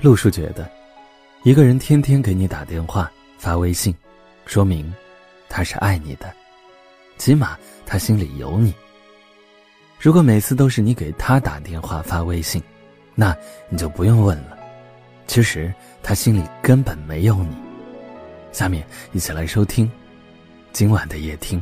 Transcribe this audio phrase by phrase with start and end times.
[0.00, 0.70] 陆叔觉得，
[1.42, 3.92] 一个人天天给你打电话、发微信，
[4.46, 4.94] 说明
[5.48, 6.32] 他是爱你的，
[7.16, 8.72] 起码他心里有你。
[9.98, 12.62] 如果每次都是你给他打电话、发微信，
[13.16, 13.36] 那
[13.68, 14.56] 你就不用问了，
[15.26, 17.56] 其实他心里根本没有你。
[18.52, 19.90] 下面一起来收听
[20.72, 21.60] 今晚的夜听。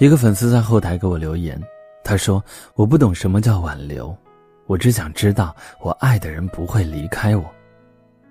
[0.00, 1.60] 一个粉丝在后台给我留言，
[2.08, 2.42] 他说
[2.74, 4.16] ：“我不懂什么叫挽留，
[4.64, 7.44] 我只想知道我爱的人不会离开我，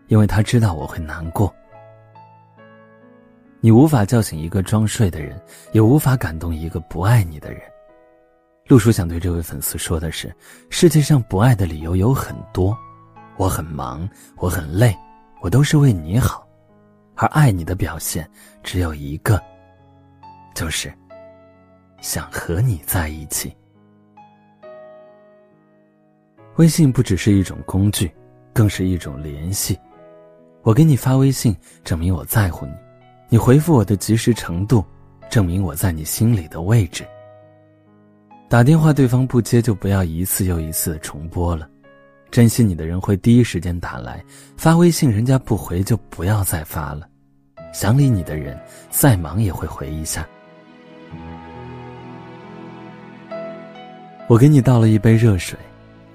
[0.08, 1.53] 因为他知道我会难过。”
[3.62, 5.40] 你无法叫醒一个装睡的人，
[5.73, 7.62] 也无法感动一个不爱你的人。
[8.66, 10.36] 陆叔想对这位粉丝说的是：
[10.72, 12.75] 世界上不爱的理由有很多，
[13.36, 14.98] 我很忙，我很累，
[15.39, 16.48] 我都是为你好，
[17.14, 18.28] 而爱你的表现
[18.64, 19.39] 只有一个，
[20.55, 20.91] 就是。
[22.00, 23.55] 想和你在一起。
[26.58, 28.11] 微信不只是一种工具，
[28.52, 29.77] 更是一种联系。
[30.63, 32.72] 我给你发微信，证明我在乎你；
[33.30, 34.83] 你回复我的及时程度，
[35.30, 37.05] 证明我在你心里的位置。
[38.50, 41.69] 打电话对方不接，就不要一次又一次的重拨了。
[42.31, 44.25] 珍惜你的人会第一时间打来，
[44.58, 47.08] 发微信人家不回，就不要再发了。
[47.72, 50.28] 想理你的人，再忙也会回一下。
[54.28, 55.58] 我给你倒了一杯热水，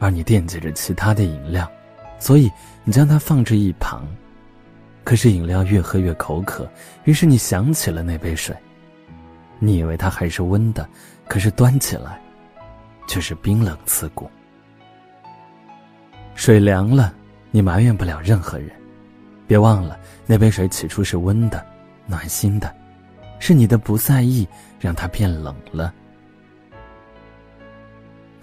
[0.02, 1.70] 而你惦记着其他的饮料，
[2.18, 2.50] 所以
[2.82, 4.04] 你将它放置一旁。
[5.04, 6.68] 可是饮料越喝越口渴，
[7.04, 8.52] 于是你想起了那杯水。
[9.60, 10.88] 你以为它还是温的，
[11.28, 12.20] 可是端起来，
[13.06, 14.28] 却是冰冷刺骨。
[16.34, 17.14] 水凉了，
[17.52, 18.72] 你埋怨不了任何人。
[19.46, 21.64] 别忘了，那杯水起初是温的，
[22.06, 22.74] 暖心的，
[23.38, 24.48] 是你的不在意
[24.80, 25.94] 让它变冷了。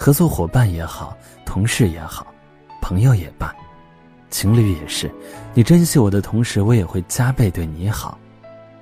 [0.01, 2.25] 合作伙伴也好，同事也好，
[2.81, 3.53] 朋友也罢，
[4.29, 5.13] 情侣也是。
[5.53, 8.17] 你珍惜我的同时，我也会加倍对你好。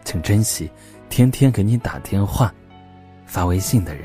[0.05, 0.69] 请珍惜
[1.09, 2.53] 天天给你打电话、
[3.25, 4.03] 发微信的人。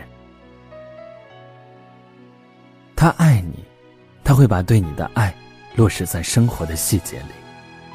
[2.97, 3.62] 他爱你，
[4.25, 5.34] 他会把对你的爱
[5.77, 7.34] 落实在生活的细节里，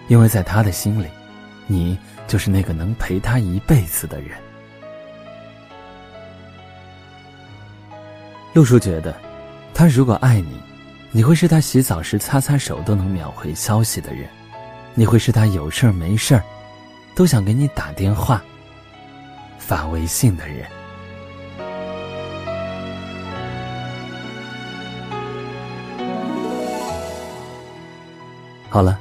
[0.10, 1.08] 因为在他的心里，
[1.66, 1.98] 你
[2.28, 4.38] 就是那个能陪他一辈子的人。
[8.58, 9.16] 陆叔觉得，
[9.72, 10.60] 他如果爱你，
[11.12, 14.28] 你会是他洗澡时擦擦手都能秒回消息的人，
[14.96, 16.42] 你会是他有事儿没事儿，
[17.14, 18.44] 都想给你打电话、
[19.60, 20.66] 发微信的人。
[28.70, 28.98] 好了，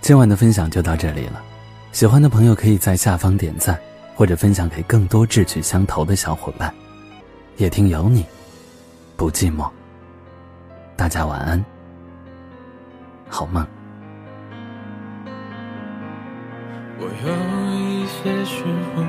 [0.00, 1.42] 今晚的分享就到这里了。
[1.90, 3.76] 喜欢的朋友可以在下方点赞，
[4.14, 6.72] 或者分享给更多志趣相投的小伙伴。
[7.56, 8.24] 夜听有你。
[9.20, 9.68] 不寂寞，
[10.96, 11.62] 大家晚安，
[13.28, 13.62] 好梦。
[16.98, 17.28] 我有
[17.76, 18.64] 一些时
[18.96, 19.04] 候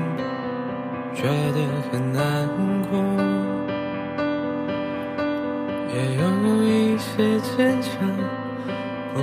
[1.14, 1.22] 觉
[1.54, 1.56] 得
[1.90, 2.46] 很难
[2.90, 2.92] 过，
[5.94, 6.22] 也有
[6.62, 8.06] 一些坚强
[9.14, 9.18] 不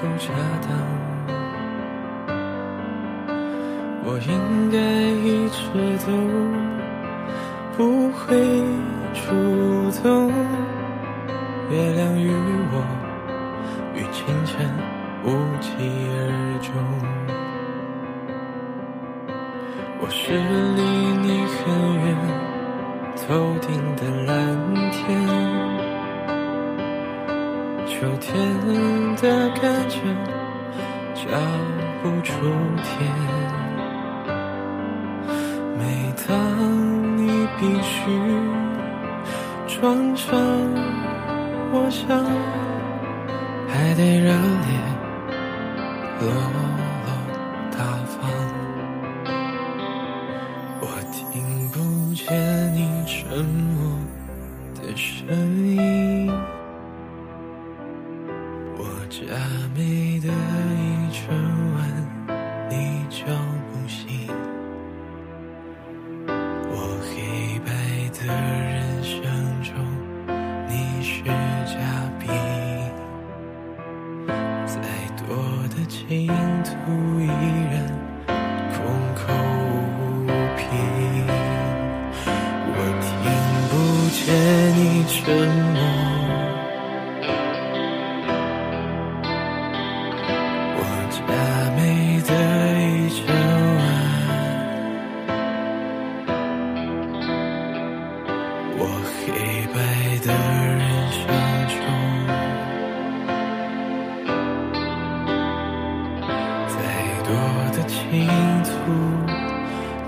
[0.00, 0.70] 够恰当。
[4.04, 4.78] 我应该
[5.18, 5.66] 一直
[6.06, 6.08] 都
[7.76, 8.91] 不会。
[9.14, 9.20] 触
[10.02, 10.28] 动
[11.70, 12.30] 月亮与
[12.72, 12.74] 我，
[13.94, 14.68] 于清晨
[15.24, 15.26] 无
[15.60, 16.20] 疾而
[16.60, 16.72] 终。
[20.00, 20.32] 我是
[20.76, 20.82] 离
[21.22, 21.60] 你很
[22.04, 22.04] 远，
[23.16, 23.22] 头
[23.60, 24.30] 顶的蓝
[24.90, 25.00] 天，
[27.86, 28.30] 秋天
[29.16, 29.22] 的
[29.60, 30.00] 感觉
[31.14, 31.20] 叫
[32.02, 32.30] 不出
[32.82, 32.90] 天。
[35.78, 35.80] 每
[36.26, 36.28] 当
[37.16, 37.20] 你
[37.58, 38.51] 必须。
[39.82, 40.40] 双双，
[41.72, 42.06] 我想
[43.66, 44.78] 还得热烈
[46.20, 46.30] 落
[75.82, 76.28] 的净
[76.64, 76.70] 土
[77.20, 77.74] 依然
[78.72, 78.84] 空
[79.14, 80.26] 口无
[80.56, 80.62] 凭。
[82.74, 83.10] 我听
[83.68, 83.72] 不
[84.14, 84.22] 见
[84.76, 85.61] 你沉
[107.24, 107.32] 多
[107.76, 108.28] 的倾
[108.64, 108.72] 诉，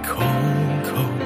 [0.02, 0.26] 空
[0.82, 1.23] 口。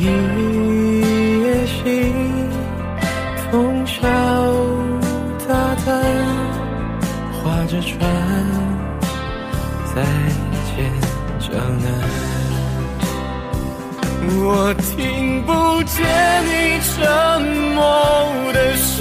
[0.00, 0.04] 一
[1.42, 1.82] 夜心，
[3.50, 3.96] 风萧
[5.48, 5.52] 大
[5.84, 5.88] 淡，
[7.32, 7.98] 划着船，
[9.92, 9.96] 再
[10.68, 10.76] 见
[11.40, 11.50] 江
[11.82, 11.86] 南。
[14.30, 15.50] 我听不
[15.82, 15.96] 见
[16.46, 16.48] 你
[16.80, 16.94] 沉
[17.74, 17.76] 默
[18.52, 18.94] 的声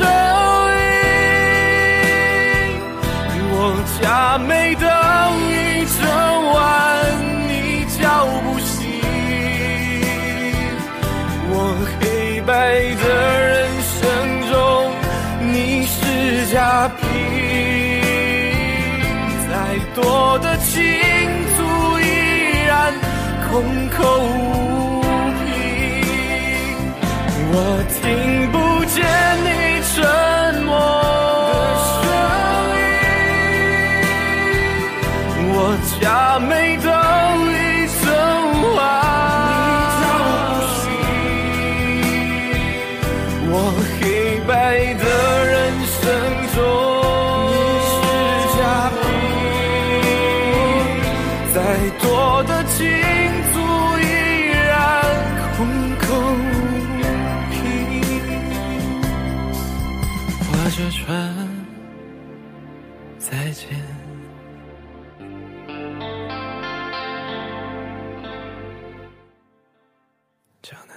[0.73, 0.81] 音，
[3.51, 3.55] 我
[4.01, 4.01] 假
[4.39, 4.49] 寐
[4.79, 4.85] 的
[5.51, 5.53] 一
[5.99, 6.01] 整
[6.53, 6.57] 晚
[12.47, 13.05] 白的
[13.41, 13.99] 人生
[14.49, 14.55] 中
[15.51, 17.03] 你是假皮，
[19.51, 19.53] 再
[19.93, 20.81] 多的情
[21.57, 21.57] 愫
[21.99, 22.03] 依
[22.65, 22.93] 然
[23.51, 25.01] 空口无
[25.43, 25.45] 凭。
[27.51, 27.53] 我
[28.01, 28.01] 听
[70.69, 70.96] 江南。